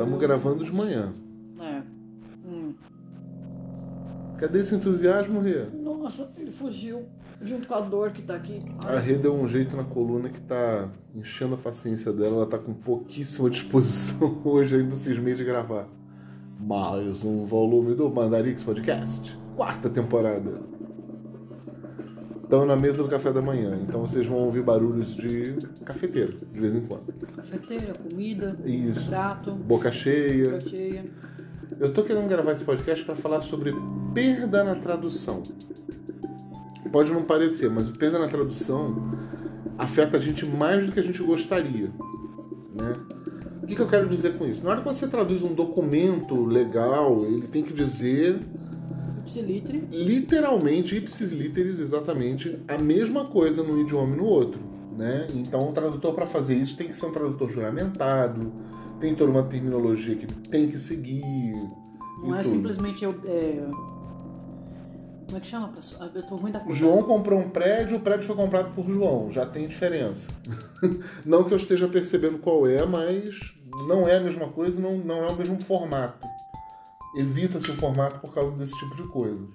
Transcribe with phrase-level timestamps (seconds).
[0.00, 1.12] Estamos gravando de manhã.
[1.60, 1.82] É.
[2.48, 2.74] Hum.
[4.38, 5.66] Cadê esse entusiasmo, Rê?
[5.74, 7.04] Nossa, ele fugiu
[7.38, 8.62] junto com a dor que tá aqui.
[8.86, 12.36] A Rê deu um jeito na coluna que tá enchendo a paciência dela.
[12.36, 15.86] Ela tá com pouquíssima disposição hoje, ainda cismei de gravar.
[16.58, 19.38] Mais um volume do Mandarix Podcast.
[19.54, 20.79] Quarta temporada.
[22.50, 26.58] Estão na mesa do café da manhã, então vocês vão ouvir barulhos de cafeteira, de
[26.58, 27.04] vez em quando.
[27.36, 29.08] Cafeteira, comida, Isso.
[29.08, 30.50] prato, Boca cheia.
[30.54, 31.04] boca cheia.
[31.78, 33.72] Eu tô querendo gravar esse podcast para falar sobre
[34.12, 35.44] perda na tradução.
[36.90, 38.96] Pode não parecer, mas o perda na tradução
[39.78, 41.92] afeta a gente mais do que a gente gostaria,
[42.74, 42.92] né?
[43.62, 44.64] O que, que eu quero dizer com isso?
[44.64, 48.40] Na hora que você traduz um documento legal, ele tem que dizer
[49.90, 54.60] Literalmente, ipsis literis, exatamente, a mesma coisa num idioma e no outro,
[54.96, 55.26] né?
[55.34, 58.52] Então, o tradutor para fazer isso tem que ser um tradutor juramentado,
[59.00, 61.54] tem toda uma terminologia que tem que seguir.
[62.22, 62.52] Não é tudo.
[62.52, 63.14] simplesmente eu.
[63.24, 63.62] é,
[65.26, 66.02] Como é que chama, pessoal?
[66.04, 66.74] Ah, Eu tô ruim da conta.
[66.74, 70.28] João comprou um prédio, o prédio foi comprado por João, já tem diferença.
[71.24, 73.38] não que eu esteja percebendo qual é, mas
[73.88, 76.26] não é a mesma coisa, não, não é o mesmo formato.
[77.14, 79.46] Evita-se o formato por causa desse tipo de coisa.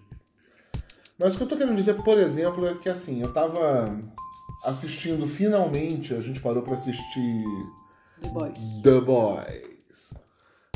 [1.17, 3.97] Mas o que eu tô querendo dizer, por exemplo, é que assim, eu tava
[4.63, 7.43] assistindo finalmente, a gente parou para assistir
[8.21, 8.81] The Boys.
[8.83, 10.13] The Boys.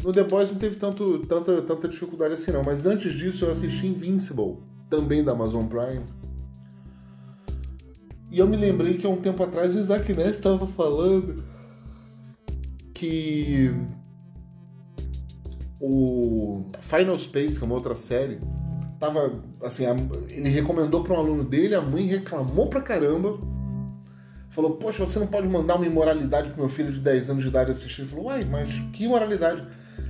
[0.04, 3.52] No The Boys não teve tanto, tanta, tanta dificuldade assim não, mas antes disso eu
[3.52, 4.58] assisti Invincible,
[4.90, 6.06] também da Amazon Prime.
[8.32, 11.44] E eu me lembrei que há um tempo atrás o Isaac Ness estava falando
[12.94, 13.74] que
[15.80, 18.40] o Final Space, que é uma outra série,
[19.00, 19.86] tava assim,
[20.30, 23.40] ele recomendou para um aluno dele, a mãe reclamou pra caramba,
[24.50, 27.50] falou: Poxa, você não pode mandar uma imoralidade pro meu filho de 10 anos de
[27.50, 28.02] idade assistir.
[28.02, 29.66] Ele falou: Uai, mas que imoralidade?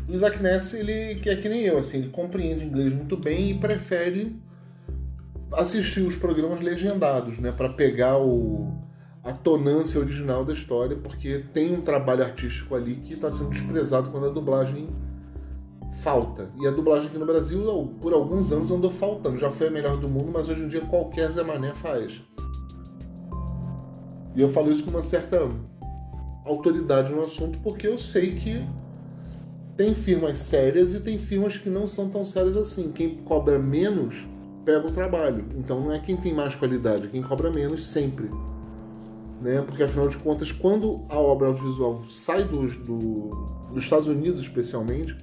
[0.08, 3.52] O Isaac Ness, ele que é que nem eu, assim, ele compreende inglês muito bem
[3.52, 4.36] e prefere
[5.54, 8.72] assistir os programas legendados, né, para pegar o
[9.22, 14.10] a tonância original da história, porque tem um trabalho artístico ali que está sendo desprezado
[14.10, 14.88] quando a dublagem
[16.02, 16.50] falta.
[16.60, 19.38] E a dublagem aqui no Brasil, por alguns anos, andou faltando.
[19.38, 22.22] Já foi a melhor do mundo, mas hoje em dia qualquer Zé Mané faz.
[24.36, 25.50] E eu falo isso com uma certa
[26.46, 28.66] autoridade no assunto, porque eu sei que
[29.76, 32.92] tem firmas sérias e tem firmas que não são tão sérias assim.
[32.92, 34.28] Quem cobra menos
[34.64, 35.46] pega o trabalho.
[35.58, 38.30] Então não é quem tem mais qualidade, é quem cobra menos sempre.
[39.42, 39.62] Né?
[39.66, 42.68] Porque afinal de contas, quando a obra audiovisual sai do,
[43.74, 45.16] dos Estados Unidos, especialmente,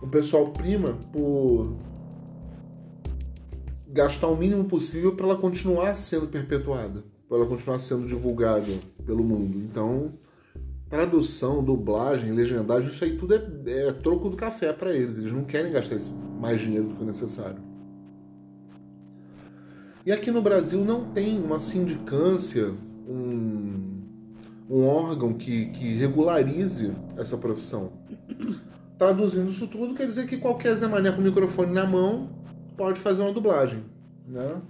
[0.00, 1.76] o pessoal prima por
[3.88, 8.72] gastar o mínimo possível para ela continuar sendo perpetuada, para ela continuar sendo divulgada
[9.04, 9.58] pelo mundo.
[9.58, 10.12] Então,
[10.88, 15.18] tradução, dublagem, legendagem, isso aí tudo é, é troco do café para eles.
[15.18, 15.96] Eles não querem gastar
[16.40, 17.58] mais dinheiro do que o necessário.
[20.04, 22.72] E aqui no Brasil não tem uma sindicância,
[23.08, 24.02] um,
[24.70, 27.92] um órgão que, que regularize essa profissão.
[28.98, 32.30] Traduzindo isso tudo, quer dizer que qualquer Zé Mané com o microfone na mão
[32.76, 33.84] pode fazer uma dublagem.
[34.26, 34.60] Né?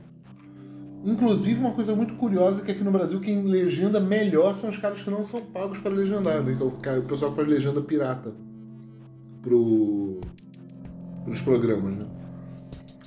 [1.04, 4.76] Inclusive, uma coisa muito curiosa é que aqui no Brasil quem legenda melhor são os
[4.76, 6.56] caras que não são pagos para legendar, né?
[6.59, 8.34] É o, pessoal que faz legenda pirata
[9.41, 10.20] pro,
[11.25, 12.06] pros programas, né?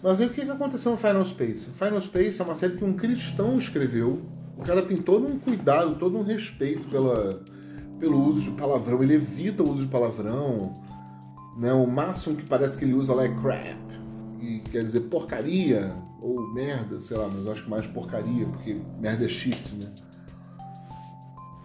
[0.01, 1.69] Mas aí o que, que aconteceu no Final Space?
[1.71, 4.21] Final Space é uma série que um cristão escreveu.
[4.57, 7.41] O cara tem todo um cuidado, todo um respeito pela,
[7.99, 9.03] pelo uso de palavrão.
[9.03, 10.73] Ele evita o uso de palavrão.
[11.59, 11.73] Né?
[11.73, 13.77] O máximo que parece que ele usa lá é crap.
[14.41, 18.77] E quer dizer porcaria ou merda, sei lá, mas eu acho que mais porcaria, porque
[18.99, 19.87] merda é shit, né?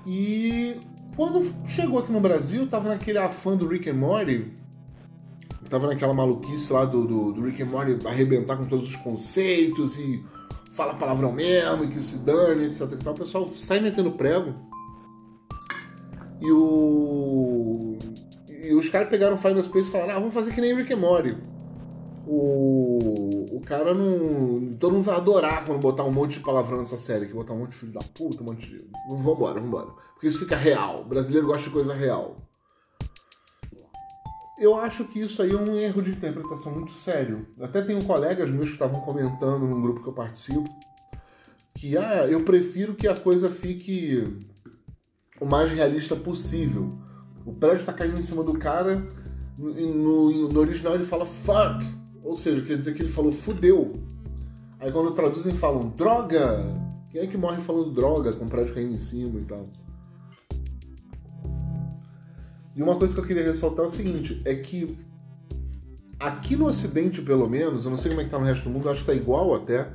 [0.07, 0.77] E
[1.17, 4.53] quando chegou aqui no Brasil, tava naquele afã do Rick and Morty,
[5.71, 9.97] tava naquela maluquice lá do, do, do Rick and Morty arrebentar com todos os conceitos
[9.97, 10.23] e
[10.73, 12.83] fala palavrão mesmo, e que se dane, etc.
[13.07, 14.55] O pessoal sai metendo prego.
[16.41, 17.97] E o.
[18.69, 20.93] E os caras pegaram o Final Space e falaram: ah, vamos fazer que nem Rick
[20.93, 21.37] and Morty.
[22.27, 24.77] O, o cara não.
[24.79, 27.59] Todo mundo vai adorar quando botar um monte de palavrão nessa série, que botar um
[27.59, 28.85] monte de filho da puta, um monte de.
[29.09, 29.89] Vambora, vambora.
[30.15, 31.01] Porque isso fica real.
[31.01, 32.37] O brasileiro gosta de coisa real.
[34.59, 37.47] Eu acho que isso aí é um erro de interpretação muito sério.
[37.61, 40.65] Até tenho colegas meus que estavam comentando num grupo que eu participo
[41.75, 44.39] que ah, eu prefiro que a coisa fique
[45.41, 46.99] o mais realista possível.
[47.45, 49.07] O prédio tá caindo em cima do cara,
[49.57, 51.85] no, no, original ele fala fuck,
[52.23, 54.01] ou seja, quer dizer que ele falou fudeu.
[54.81, 56.65] Aí quando traduzem falam droga.
[57.11, 59.69] Quem é que morre falando droga com o prédio caindo em cima e tal?
[62.75, 64.99] E uma coisa que eu queria ressaltar é o seguinte, é que
[66.19, 68.71] aqui no Ocidente, pelo menos, eu não sei como é que tá no resto do
[68.71, 69.93] mundo, acho que tá igual até,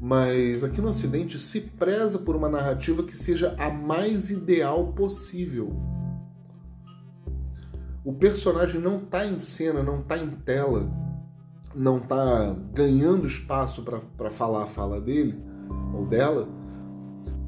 [0.00, 5.76] mas aqui no Ocidente se preza por uma narrativa que seja a mais ideal possível.
[8.10, 10.90] O personagem não tá em cena, não tá em tela,
[11.72, 13.84] não tá ganhando espaço
[14.16, 15.40] para falar a fala dele
[15.94, 16.48] ou dela,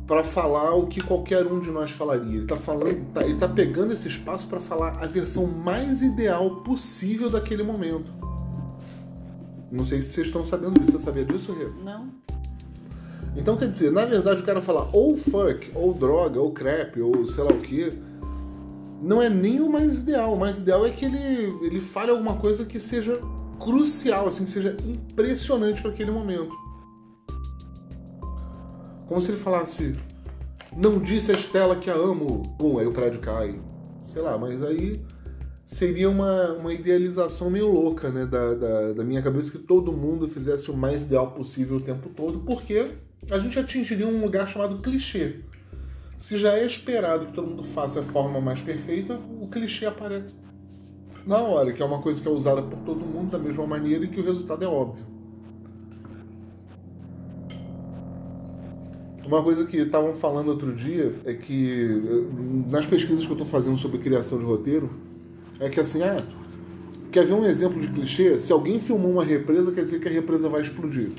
[0.06, 2.34] para falar o que qualquer um de nós falaria.
[2.34, 6.62] Ele está falando, tá, ele tá pegando esse espaço para falar a versão mais ideal
[6.62, 8.12] possível daquele momento.
[9.68, 10.92] Não sei se vocês estão sabendo disso.
[10.92, 11.66] Você sabia disso, Rê?
[11.84, 12.06] Não.
[13.34, 17.26] Então quer dizer, na verdade o cara fala ou fuck, ou droga, ou crap, ou
[17.26, 18.00] sei lá o que,
[19.02, 20.32] não é nem o mais ideal.
[20.32, 23.20] O mais ideal é que ele, ele fale alguma coisa que seja
[23.58, 26.54] crucial, assim, que seja impressionante para aquele momento.
[29.06, 29.94] Como se ele falasse,
[30.74, 33.60] não disse a Estela que a amo, pum, aí o prédio cai.
[34.02, 35.04] Sei lá, mas aí
[35.64, 40.28] seria uma, uma idealização meio louca, né, da, da, da, minha cabeça que todo mundo
[40.28, 42.88] fizesse o mais ideal possível o tempo todo, porque
[43.30, 45.36] a gente atingiria um lugar chamado clichê.
[46.22, 50.36] Se já é esperado que todo mundo faça a forma mais perfeita, o clichê aparece
[51.26, 54.04] na hora, que é uma coisa que é usada por todo mundo da mesma maneira
[54.04, 55.04] e que o resultado é óbvio.
[59.26, 61.88] Uma coisa que estavam falando outro dia é que,
[62.70, 64.90] nas pesquisas que eu estou fazendo sobre criação de roteiro,
[65.58, 66.24] é que assim, ah,
[67.10, 68.38] quer ver um exemplo de clichê?
[68.38, 71.10] Se alguém filmou uma represa, quer dizer que a represa vai explodir.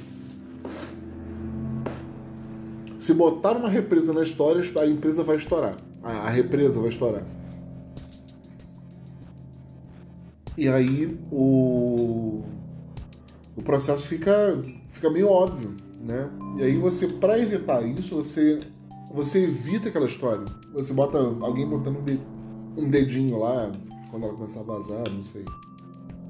[3.03, 5.75] Se botar uma represa na história, a empresa vai estourar.
[6.01, 7.23] A represa vai estourar.
[10.57, 12.43] E aí o,
[13.55, 14.57] o processo fica,
[14.89, 16.29] fica meio óbvio né?
[16.57, 18.59] E aí você, para evitar isso, você
[19.11, 20.43] você evita aquela história.
[20.73, 22.03] Você bota alguém botando
[22.75, 23.71] um dedinho lá
[24.09, 25.45] quando ela começar a vazar, não sei.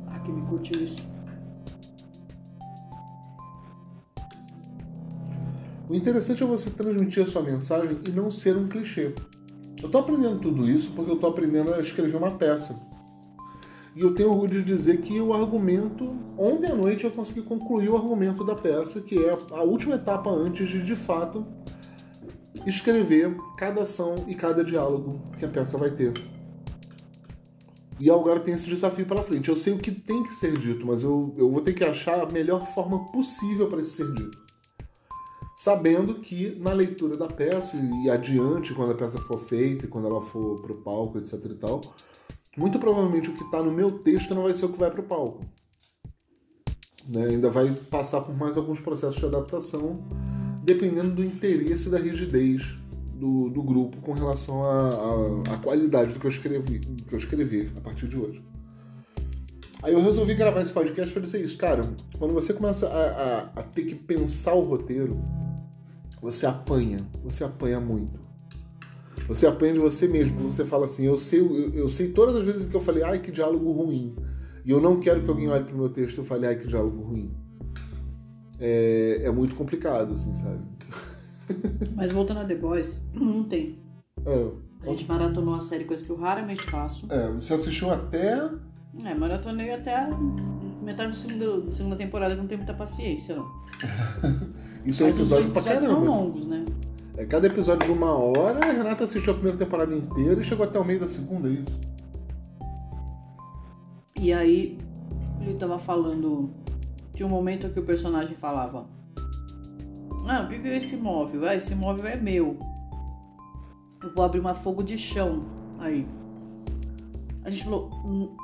[0.08, 1.04] Ah, que me curtiu isso.
[5.94, 9.14] O interessante é você transmitir a sua mensagem e não ser um clichê.
[9.80, 12.82] Eu tô aprendendo tudo isso porque eu tô aprendendo a escrever uma peça.
[13.96, 17.90] E eu tenho orgulho de dizer que o argumento, ontem à noite eu consegui concluir
[17.90, 21.46] o argumento da peça, que é a última etapa antes de, de fato,
[22.66, 26.12] escrever cada ação e cada diálogo que a peça vai ter.
[28.00, 29.48] E agora tem esse desafio pela frente.
[29.48, 32.20] Eu sei o que tem que ser dito, mas eu, eu vou ter que achar
[32.20, 34.43] a melhor forma possível para isso ser dito.
[35.64, 40.10] Sabendo que na leitura da peça e adiante, quando a peça for feita e quando
[40.10, 41.80] ela for pro palco, etc e tal,
[42.58, 45.00] muito provavelmente o que está no meu texto não vai ser o que vai para
[45.00, 45.40] o palco.
[47.08, 47.28] Né?
[47.28, 50.04] Ainda vai passar por mais alguns processos de adaptação,
[50.66, 52.76] dependendo do interesse da rigidez
[53.16, 54.64] do, do grupo com relação
[55.50, 58.44] à qualidade do que eu escrevi, do que eu escrevi a partir de hoje.
[59.82, 61.84] Aí eu resolvi gravar esse podcast para dizer isso, cara.
[62.20, 65.18] Quando você começa a, a, a ter que pensar o roteiro,
[66.24, 68.18] você apanha, você apanha muito.
[69.28, 70.48] Você aprende você mesmo.
[70.48, 73.20] Você fala assim, eu sei, eu, eu, sei todas as vezes que eu falei, ai,
[73.20, 74.16] que diálogo ruim.
[74.64, 77.02] E eu não quero que alguém olhe pro meu texto e fale, ai, que diálogo
[77.02, 77.36] ruim.
[78.58, 80.62] É, é muito complicado, assim, sabe?
[81.94, 83.78] Mas voltando a The Boys, não tem.
[84.26, 84.52] É.
[84.84, 87.06] A gente maratonou a série, coisa que eu raramente faço.
[87.10, 88.50] É, você assistiu até.
[89.04, 90.08] É, maratonei até
[90.82, 93.46] metade do segundo, da segunda temporada, que não tenho muita paciência, não.
[94.86, 95.88] Isso é um episódio pra caramba.
[95.88, 96.66] são longos, né?
[97.16, 100.66] É cada episódio de uma hora, a Renata assistiu a primeira temporada inteira e chegou
[100.66, 101.80] até o meio da segunda, é isso.
[104.20, 104.78] E aí,
[105.42, 106.50] ele tava falando.
[107.14, 108.88] Tinha um momento que o personagem falava:
[110.28, 111.48] Ah, o que é esse móvel?
[111.48, 112.58] Ah, esse móvel é meu.
[114.02, 115.44] Eu vou abrir uma fogo de chão.
[115.80, 116.08] Aí.
[117.44, 117.90] A gente falou.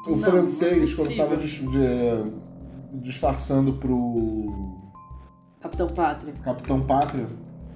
[0.07, 2.23] O francês, quando tava é,
[2.93, 4.88] disfarçando pro.
[5.61, 6.33] Capitão Pátria.
[6.43, 7.27] Capitão Pátria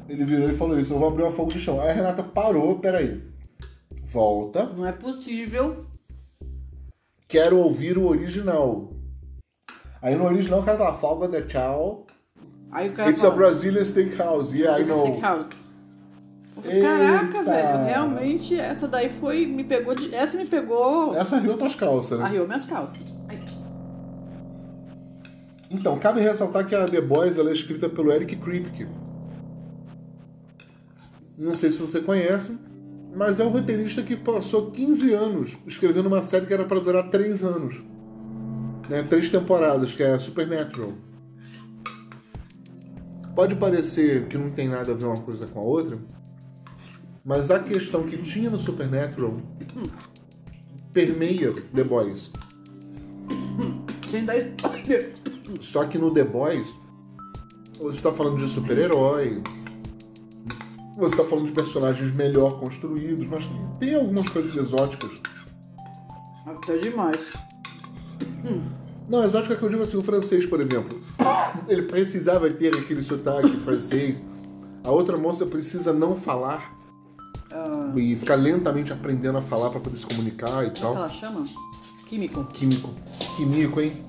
[0.08, 1.80] ele virou e falou isso, eu vou abrir uma fogo de chão.
[1.82, 3.22] Aí a Renata parou, peraí.
[4.04, 4.66] Volta.
[4.66, 5.86] Não é possível.
[7.28, 8.92] Quero ouvir o original.
[10.02, 12.06] Aí no original o cara tá lá, folga tchau.
[12.72, 15.06] Aí o cara It's fala, a Brazilian Steakhouse, yeah, I know.
[15.08, 15.50] Steakhouse.
[16.82, 19.46] Caraca, velho, realmente essa daí foi.
[19.46, 20.14] Me pegou de.
[20.14, 21.16] Essa me pegou.
[21.16, 22.26] Essa riu tuas calças, né?
[22.26, 23.02] Arriou minhas calças.
[25.74, 28.88] Então, cabe ressaltar que a The Boys ela é escrita pelo Eric Kripke.
[31.36, 32.56] Não sei se você conhece,
[33.16, 37.10] mas é um roteirista que passou 15 anos escrevendo uma série que era para durar
[37.10, 37.82] 3 anos.
[38.88, 39.02] Né?
[39.02, 40.94] Três temporadas, que é Supernatural.
[43.36, 45.98] Pode parecer que não tem nada a ver uma coisa com a outra,
[47.26, 49.38] mas a questão que tinha no Supernatural
[50.94, 52.32] permeia The Boys.
[54.08, 55.23] Sem dar spoiler.
[55.60, 56.68] Só que no The Boys,
[57.80, 59.42] você está falando de super-herói,
[60.98, 63.44] você está falando de personagens melhor construídos, mas
[63.80, 65.12] tem algumas coisas exóticas.
[66.46, 67.20] Até demais.
[69.10, 71.00] Não, exótica que eu digo assim, o francês, por exemplo.
[71.68, 74.24] Ele precisava ter aquele sotaque francês.
[74.84, 76.74] A outra moça precisa não falar
[77.52, 80.82] Ah, e ficar lentamente aprendendo a falar para poder se comunicar e como é que
[80.82, 80.96] tal.
[80.96, 81.48] ela chama?
[82.08, 82.44] Químico.
[82.46, 82.90] Químico.
[83.36, 84.04] Químico, hein?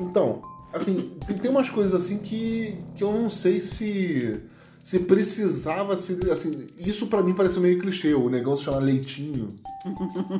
[0.00, 0.42] Então,
[0.72, 4.40] assim, tem, tem umas coisas assim que, que eu não sei se
[4.82, 9.54] se precisava se assim, isso pra mim parece meio clichê, o negócio chama Leitinho,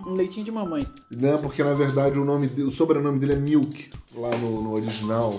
[0.07, 0.87] Um leitinho de mamãe.
[1.11, 1.37] né?
[1.37, 5.38] Porque na verdade o nome dele, o sobrenome dele é Milk lá no, no original.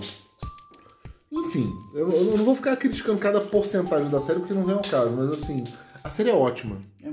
[1.32, 4.82] Enfim, eu, eu não vou ficar criticando cada porcentagem da série porque não vem ao
[4.82, 5.64] caso, mas assim,
[6.04, 6.78] a série é ótima.
[7.04, 7.10] É.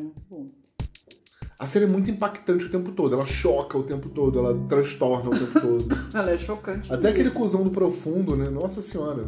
[1.58, 5.30] A série é muito impactante o tempo todo, ela choca o tempo todo, ela transtorna
[5.30, 5.88] o tempo todo.
[6.14, 6.92] Ela é chocante.
[6.92, 7.40] Até aquele mesmo.
[7.40, 8.48] cuzão do profundo, né?
[8.48, 9.24] Nossa senhora.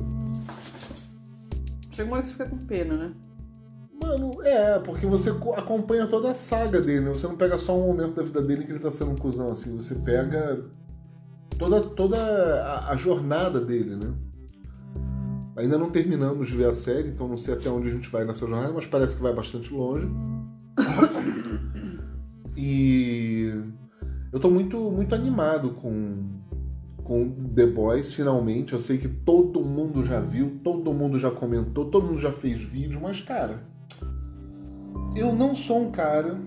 [1.90, 3.12] Chega uma hora que você fica com pena, né?
[4.00, 7.10] Mano, é, porque você co- acompanha toda a saga dele, né?
[7.10, 9.50] Você não pega só um momento da vida dele que ele tá sendo um cuzão,
[9.50, 9.74] assim.
[9.76, 10.64] Você pega
[11.58, 14.14] toda, toda a, a jornada dele, né?
[15.56, 18.24] Ainda não terminamos de ver a série, então não sei até onde a gente vai
[18.24, 20.06] nessa jornada, mas parece que vai bastante longe.
[22.62, 23.50] E
[24.30, 26.28] eu tô muito, muito animado com,
[27.02, 28.74] com The Boys, finalmente.
[28.74, 32.62] Eu sei que todo mundo já viu, todo mundo já comentou, todo mundo já fez
[32.62, 33.62] vídeo, mas, cara,
[35.16, 36.38] eu não sou um cara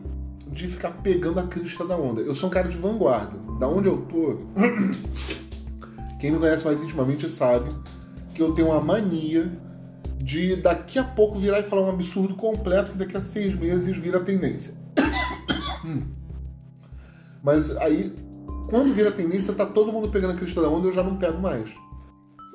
[0.51, 2.21] de ficar pegando a crista da onda.
[2.21, 3.39] Eu sou um cara de vanguarda.
[3.59, 4.37] Da onde eu tô,
[6.21, 7.71] quem me conhece mais intimamente sabe
[8.35, 9.51] que eu tenho uma mania
[10.19, 13.97] de daqui a pouco virar e falar um absurdo completo que daqui a seis meses
[13.97, 14.82] vira tendência.
[17.43, 18.15] Mas aí,
[18.69, 21.39] quando vira tendência, tá todo mundo pegando a crista da onda, eu já não pego
[21.39, 21.69] mais.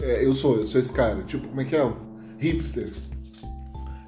[0.01, 1.23] É, eu sou, eu sou esse cara.
[1.25, 1.93] Tipo, como é que é?
[2.39, 2.91] Hipster.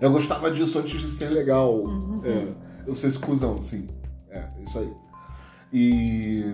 [0.00, 1.84] Eu gostava disso antes de ser legal.
[2.24, 2.54] É,
[2.86, 3.88] eu sou esse cuzão, sim.
[4.30, 4.92] É, isso aí.
[5.72, 6.44] E.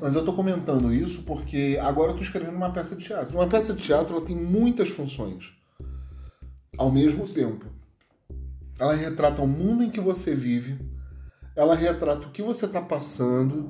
[0.00, 3.36] Mas eu tô comentando isso porque agora eu tô escrevendo uma peça de teatro.
[3.36, 5.52] Uma peça de teatro ela tem muitas funções
[6.76, 7.66] ao mesmo tempo.
[8.78, 10.78] Ela retrata o mundo em que você vive,
[11.58, 13.68] ela retrata o que você está passando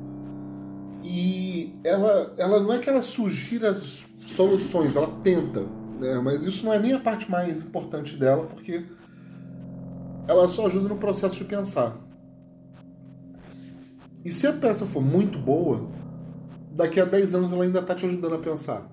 [1.02, 5.62] e ela, ela não é que ela sugira as soluções, ela tenta,
[5.98, 6.20] né?
[6.22, 8.84] mas isso não é nem a parte mais importante dela, porque
[10.28, 11.96] ela só ajuda no processo de pensar.
[14.22, 15.88] E se a peça for muito boa,
[16.72, 18.86] daqui a 10 anos ela ainda está te ajudando a pensar.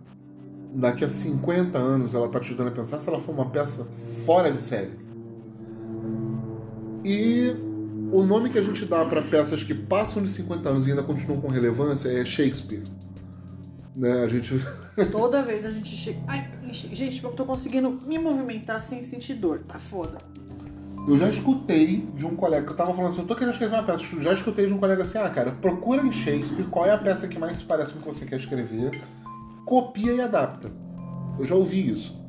[0.74, 3.86] Daqui a 50 anos ela está te ajudando a pensar se ela for uma peça
[4.26, 4.98] fora de série.
[7.04, 7.65] E
[8.12, 11.04] o nome que a gente dá para peças que passam de 50 anos e ainda
[11.04, 12.84] continuam com relevância é Shakespeare.
[13.96, 14.24] Né?
[14.24, 14.60] A gente
[15.12, 16.20] Toda vez a gente chega.
[16.28, 19.60] Ai, gente, eu tô conseguindo me movimentar sem sentir dor.
[19.68, 20.18] Tá foda.
[21.08, 23.76] Eu já escutei de um colega que eu tava falando assim, eu tô querendo escrever
[23.76, 26.86] uma peça, eu já escutei de um colega assim, ah, cara, procura em Shakespeare qual
[26.86, 28.90] é a peça que mais se parece com o que você quer escrever,
[29.66, 30.72] copia e adapta.
[31.38, 32.20] Eu já ouvi isso,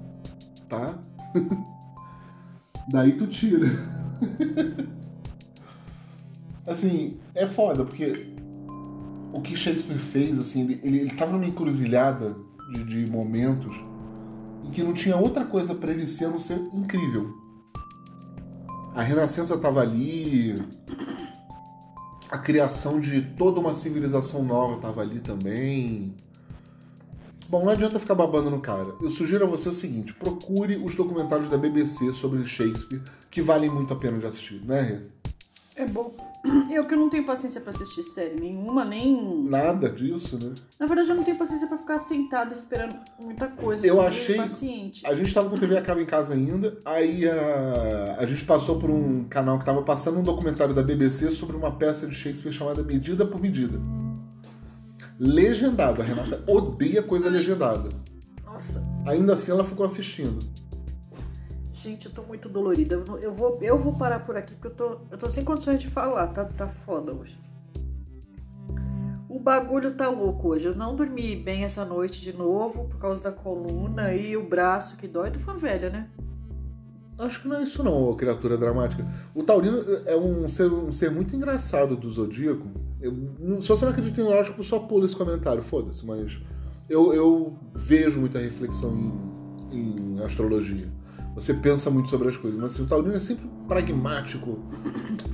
[0.68, 0.98] tá?
[2.90, 3.66] Daí tu tira.
[6.66, 8.26] assim, é foda, porque
[9.32, 12.36] o que Shakespeare fez, assim, ele, ele, ele tava numa encruzilhada
[12.72, 13.76] de, de momentos
[14.64, 17.34] em que não tinha outra coisa pra ele ser a não ser incrível.
[18.94, 20.54] A Renascença estava ali,
[22.30, 26.14] a criação de toda uma civilização nova estava ali também.
[27.48, 28.94] Bom, não adianta ficar babando no cara.
[29.00, 33.70] Eu sugiro a você o seguinte: procure os documentários da BBC sobre Shakespeare, que valem
[33.70, 35.15] muito a pena de assistir, né, Rê?
[35.76, 36.14] É bom.
[36.70, 39.44] Eu que não tenho paciência pra assistir série nenhuma, nem.
[39.44, 40.54] Nada disso, né?
[40.80, 43.86] Na verdade, eu não tenho paciência pra ficar sentada esperando muita coisa.
[43.86, 45.06] Eu achei- Paciente.
[45.06, 48.78] A gente tava com TV a cabo em casa ainda, aí a, a gente passou
[48.78, 52.52] por um canal que tava passando um documentário da BBC sobre uma peça de Shakespeare
[52.52, 53.78] chamada Medida por Medida.
[55.18, 56.00] Legendado.
[56.02, 57.88] A Renata odeia coisa legendada.
[58.44, 60.38] Nossa, Ainda assim ela ficou assistindo.
[61.86, 62.96] Gente, eu tô muito dolorida.
[63.20, 65.88] Eu vou, eu vou parar por aqui porque eu tô, eu tô sem condições de
[65.88, 66.28] falar.
[66.28, 67.38] Tá, tá foda hoje.
[69.28, 70.66] O bagulho tá louco hoje.
[70.66, 74.96] Eu não dormi bem essa noite de novo por causa da coluna e o braço
[74.96, 75.30] que dói.
[75.30, 76.08] Tô ficando velha, né?
[77.18, 79.06] Acho que não é isso não, criatura dramática.
[79.34, 82.66] O Taurino é um ser, um ser muito engraçado do Zodíaco.
[83.00, 83.14] Eu,
[83.62, 86.38] se você não acredita em horóscopo, só pula esse comentário, foda-se, mas
[86.90, 88.92] eu, eu vejo muita reflexão
[89.72, 90.88] em, em astrologia.
[91.36, 92.58] Você pensa muito sobre as coisas.
[92.58, 94.58] Mas assim, o taurino é sempre pragmático,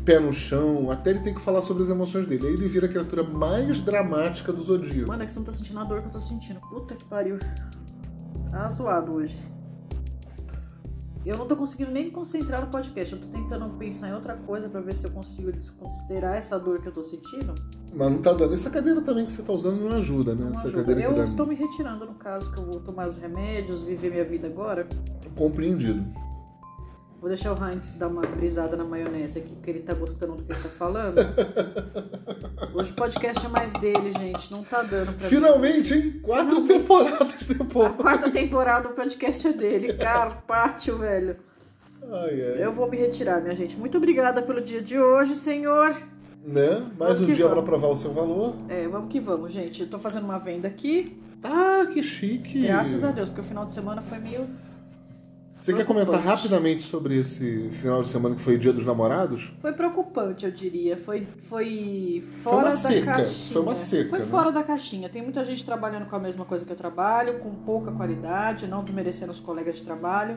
[0.04, 2.49] pé no chão, até ele tem que falar sobre as emoções dele.
[2.49, 5.06] Aí ele vira a criatura mais dramática do zodíaco.
[5.06, 6.61] Mano, é que você não tá sentindo a dor que eu tô sentindo.
[6.61, 7.38] Puta que pariu.
[8.50, 9.38] Tá zoado hoje.
[11.24, 13.14] Eu não tô conseguindo nem me concentrar no podcast.
[13.14, 16.80] Eu tô tentando pensar em outra coisa pra ver se eu consigo desconsiderar essa dor
[16.80, 17.54] que eu tô sentindo.
[17.94, 18.54] Mas não tá dando.
[18.54, 20.46] Essa cadeira também que você tá usando não ajuda, né?
[20.46, 20.82] Não Essa ajuda.
[20.84, 21.22] cadeira Eu dá...
[21.22, 24.88] estou me retirando, no caso, que eu vou tomar os remédios, viver minha vida agora.
[25.36, 26.04] Compreendido.
[27.22, 30.42] Vou deixar o Heinz dar uma brisada na maionese aqui, porque ele tá gostando do
[30.44, 31.18] que ele tá falando.
[32.74, 34.50] Hoje o podcast é mais dele, gente.
[34.50, 35.34] Não tá dando pra mim.
[35.36, 36.20] Finalmente, hein?
[36.20, 36.72] Quatro Finalmente.
[36.80, 37.92] temporadas A depois.
[37.92, 39.94] quarta temporada do podcast é dele.
[39.94, 41.36] Carpaccio, velho.
[42.10, 42.64] Ai, ai.
[42.64, 43.76] Eu vou me retirar, minha gente.
[43.78, 45.96] Muito obrigada pelo dia de hoje, senhor.
[46.44, 46.70] Né?
[46.98, 47.64] Mais Vamos um dia pra vamos.
[47.70, 48.56] provar o seu valor.
[48.68, 49.82] É, vamos que vamos, gente.
[49.82, 51.16] Eu tô fazendo uma venda aqui.
[51.44, 52.62] Ah, que chique.
[52.62, 54.48] Graças a Deus, porque o final de semana foi meio.
[55.62, 59.52] Você quer comentar rapidamente sobre esse final de semana que foi Dia dos Namorados?
[59.61, 60.97] Foi preocupante, eu diria.
[60.97, 63.52] Foi, foi Foi fora uma da seca, caixinha.
[63.52, 64.25] foi uma seca, Foi né?
[64.26, 65.09] fora da caixinha.
[65.09, 68.83] Tem muita gente trabalhando com a mesma coisa que eu trabalho, com pouca qualidade, não
[68.83, 70.37] desmerecendo os colegas de trabalho.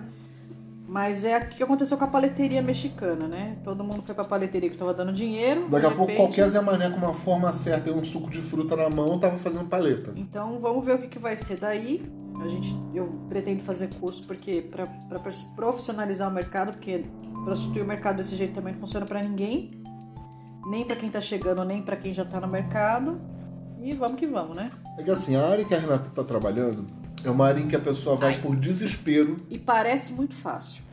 [0.87, 3.57] Mas é o que aconteceu com a paleteria mexicana, né?
[3.63, 5.67] Todo mundo foi pra paleteria que tava dando dinheiro.
[5.67, 8.41] Daqui a pouco repente- qualquer Zé Mané com uma forma certa e um suco de
[8.41, 10.13] fruta na mão tava fazendo paleta.
[10.15, 12.05] Então vamos ver o que, que vai ser daí.
[12.39, 14.87] A gente, eu pretendo fazer curso porque para
[15.55, 17.05] profissionalizar o mercado, porque
[17.43, 19.71] prostituir o mercado desse jeito também não funciona para ninguém,
[20.69, 23.19] nem para quem tá chegando, nem para quem já tá no mercado.
[23.81, 24.69] E vamos que vamos, né?
[24.99, 26.85] É que assim, a área que a Renata tá trabalhando
[27.27, 30.83] é uma área em que a pessoa vai por desespero, E parece muito fácil.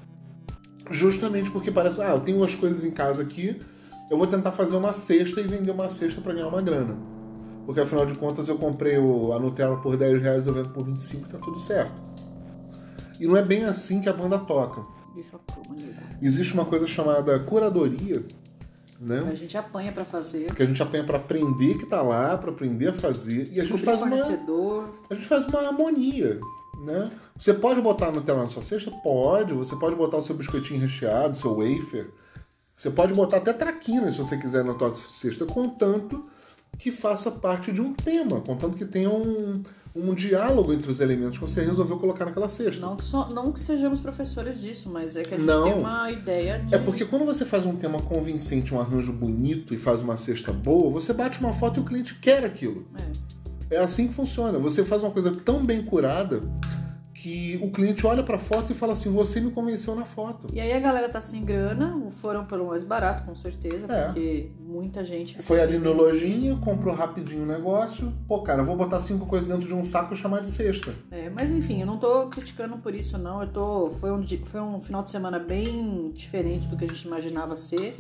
[0.91, 3.61] justamente porque parece, ah, eu tenho as coisas em casa aqui,
[4.11, 6.97] eu vou tentar fazer uma cesta e vender uma cesta pra ganhar uma grana.
[7.65, 11.29] Porque afinal de contas eu comprei a Nutella por 10 reais, eu vendo por 25,
[11.29, 11.93] tá tudo certo.
[13.21, 14.83] E não é bem assim que a banda toca.
[16.21, 18.25] Existe uma coisa chamada curadoria,
[19.03, 19.29] né?
[19.29, 20.55] A gente apanha para fazer.
[20.55, 23.53] Que a gente apanha pra aprender que tá lá, pra aprender a fazer.
[23.53, 24.17] E a gente faz uma,
[25.11, 26.41] a gente faz uma harmonia,
[26.85, 27.11] né?
[27.37, 28.91] Você pode botar Nutella na sua cesta?
[29.03, 29.53] Pode.
[29.55, 32.11] Você pode botar o seu biscoitinho recheado, seu wafer.
[32.77, 36.25] Você pode botar até traquina, se você quiser, na sua cesta, contanto
[36.79, 39.63] que faça parte de um tema, contanto que tenha um,
[39.95, 42.81] um diálogo entre os elementos que você resolveu colocar naquela cesta.
[42.81, 45.65] Não que, so- não que sejamos professores disso, mas é que a gente Não.
[45.65, 46.75] tem uma ideia de.
[46.75, 50.53] É porque quando você faz um tema convincente, um arranjo bonito e faz uma cesta
[50.53, 52.87] boa, você bate uma foto e o cliente quer aquilo.
[53.71, 53.77] É.
[53.77, 54.59] É assim que funciona.
[54.59, 56.43] Você faz uma coisa tão bem curada
[57.23, 60.49] que o cliente olha pra foto e fala assim: Você me convenceu na foto.
[60.53, 64.07] E aí a galera tá sem grana, foram pelo mais barato, com certeza, É.
[64.07, 65.41] porque muita gente.
[65.41, 65.97] Foi ali na grana.
[66.03, 68.13] lojinha, comprou rapidinho o negócio.
[68.27, 70.93] Pô, cara, vou botar cinco coisas dentro de um saco e chamar de cesta.
[71.13, 73.41] É, mas enfim, eu não tô criticando por isso, não.
[73.41, 73.91] Eu tô.
[74.01, 77.97] Foi um, foi um final de semana bem diferente do que a gente imaginava ser.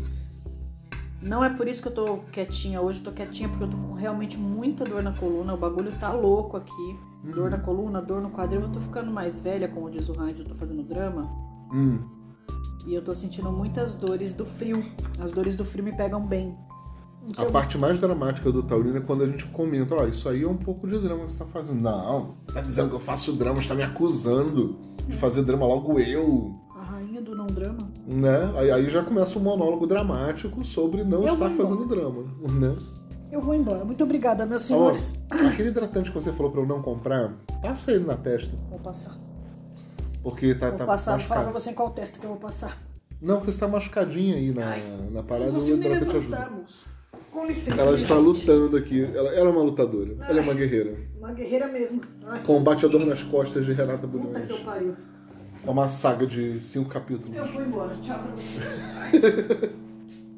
[1.22, 3.76] Não é por isso que eu tô quietinha hoje, eu tô quietinha porque eu tô
[3.76, 5.54] com realmente muita dor na coluna.
[5.54, 6.98] O bagulho tá louco aqui.
[7.22, 8.62] Dor na coluna, dor no quadril.
[8.62, 11.30] Eu tô ficando mais velha, como diz o Heinz, eu tô fazendo drama.
[11.72, 12.00] Hum.
[12.84, 14.84] E eu tô sentindo muitas dores do frio.
[15.20, 16.56] As dores do frio me pegam bem.
[17.36, 20.48] A parte mais dramática do Taurino é quando a gente comenta: Ó, isso aí é
[20.48, 21.80] um pouco de drama que você tá fazendo.
[21.80, 26.58] Não, tá dizendo que eu faço drama, está me acusando de fazer drama logo eu.
[27.22, 27.88] Do não drama.
[28.06, 28.52] Né?
[28.56, 32.24] Aí, aí já começa um monólogo dramático sobre não Eu estar fazendo drama.
[32.50, 32.76] Né?
[33.30, 33.84] Eu vou embora.
[33.84, 35.14] Muito obrigada, meus Ó, senhores.
[35.30, 37.32] aquele hidratante que você falou pra eu não comprar,
[37.62, 38.52] passa ele na testa.
[38.68, 39.16] Vou passar.
[40.22, 41.16] Porque tá, Vou tá passar.
[41.16, 41.60] Vou falar pra machucado.
[41.64, 42.78] você em qual testa que eu vou passar.
[43.20, 44.76] Não, porque você tá machucadinha aí na,
[45.12, 46.50] na parada e o consigo me hidrata te ajuda.
[47.32, 47.80] Com licença.
[47.80, 48.24] Ela está gente.
[48.24, 49.02] lutando aqui.
[49.04, 50.14] Ela, ela é uma lutadora.
[50.28, 50.96] Ela é uma guerreira.
[51.18, 52.02] Uma guerreira mesmo.
[52.26, 54.50] Ai, Combate a dor nas costas de Renata puta que Bulhões.
[54.50, 54.94] eu pariu.
[55.64, 57.36] É uma saga de cinco capítulos.
[57.36, 57.96] Eu vou embora.
[58.02, 58.82] Tchau pra vocês.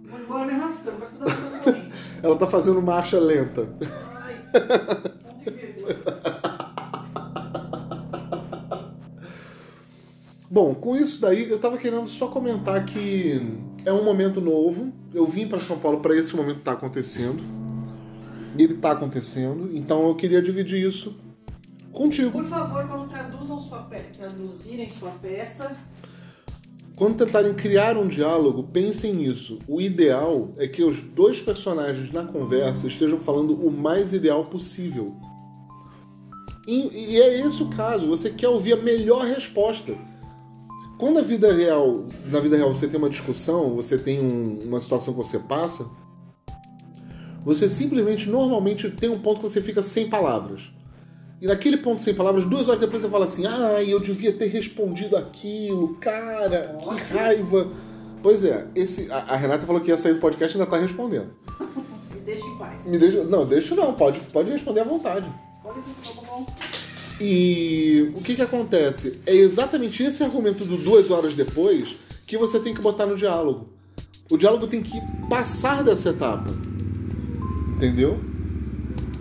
[0.04, 1.02] vou embora me arrastando.
[1.02, 1.90] Eu tô arrastando corrente.
[2.22, 3.68] Ela tá fazendo marcha lenta.
[4.16, 4.34] Ai.
[4.52, 5.94] Ponto de vírgula.
[10.50, 13.40] Bom, com isso daí, eu tava querendo só comentar que
[13.84, 14.92] é um momento novo.
[15.12, 17.42] Eu vim para São Paulo para esse momento que tá acontecendo.
[18.56, 19.70] Ele tá acontecendo.
[19.74, 21.16] Então eu queria dividir isso
[21.94, 22.32] contigo.
[22.32, 25.74] Por favor, quando traduzam sua peça, traduzirem sua peça,
[26.96, 29.58] Quando tentarem criar um diálogo, pensem nisso.
[29.66, 35.16] O ideal é que os dois personagens na conversa estejam falando o mais ideal possível.
[36.68, 38.06] E, e é esse o caso.
[38.06, 39.92] Você quer ouvir a melhor resposta.
[40.96, 44.80] Quando a vida real, na vida real, você tem uma discussão, você tem um- uma
[44.80, 45.84] situação que você passa,
[47.44, 50.70] você simplesmente, normalmente, tem um ponto que você fica sem palavras.
[51.44, 54.46] E naquele ponto sem palavras, duas horas depois você fala assim: ai, eu devia ter
[54.46, 57.68] respondido aquilo, cara, que raiva.
[58.22, 60.78] Pois é, esse, a, a Renata falou que ia sair do podcast e ainda tá
[60.80, 61.34] respondendo.
[62.14, 62.86] Me deixa em paz.
[62.86, 65.30] Me deixa, não, deixa não, pode, pode responder à vontade.
[65.62, 66.46] Pode ser, tá bom.
[67.20, 69.20] E o que que acontece?
[69.26, 71.94] É exatamente esse argumento do duas horas depois
[72.26, 73.68] que você tem que botar no diálogo.
[74.30, 76.50] O diálogo tem que passar dessa etapa.
[77.76, 78.18] Entendeu?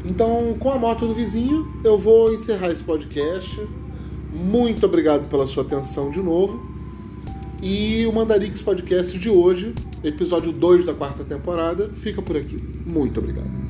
[0.05, 3.59] Então, com a moto do vizinho, eu vou encerrar esse podcast.
[4.33, 6.61] Muito obrigado pela sua atenção de novo.
[7.61, 12.57] E o Mandarix Podcast de hoje, episódio 2 da quarta temporada, fica por aqui.
[12.85, 13.62] Muito obrigado.